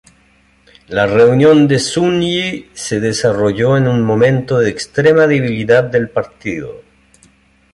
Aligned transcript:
La 0.87 1.05
Reunión 1.05 1.67
de 1.67 1.77
Zunyi 1.77 2.71
se 2.73 2.99
desarrolló 2.99 3.77
en 3.77 3.87
un 3.87 4.01
momento 4.01 4.57
de 4.57 4.67
extrema 4.71 5.27
debilidad 5.27 5.83
del 5.83 6.09
partido. 6.09 6.81